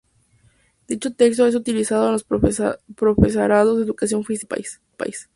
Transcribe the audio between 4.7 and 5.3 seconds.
el país.